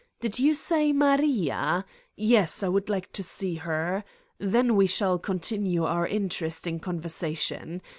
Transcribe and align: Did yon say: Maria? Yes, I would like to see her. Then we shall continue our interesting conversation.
Did 0.19 0.39
yon 0.39 0.55
say: 0.55 0.91
Maria? 0.93 1.85
Yes, 2.15 2.63
I 2.63 2.69
would 2.69 2.89
like 2.89 3.13
to 3.13 3.21
see 3.21 3.53
her. 3.57 4.03
Then 4.39 4.75
we 4.75 4.87
shall 4.87 5.19
continue 5.19 5.83
our 5.83 6.07
interesting 6.07 6.79
conversation. 6.79 7.83